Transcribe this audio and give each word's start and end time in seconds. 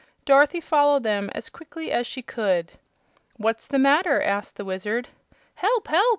Dorothy 0.25 0.59
followed 0.59 1.03
them 1.03 1.29
as 1.35 1.47
quickly 1.47 1.91
as 1.91 2.07
she 2.07 2.23
could. 2.23 2.71
"What's 3.37 3.67
the 3.67 3.77
matter?" 3.77 4.19
asked 4.19 4.55
the 4.55 4.65
Wizard. 4.65 5.09
"Help! 5.57 5.89
help!" 5.89 6.09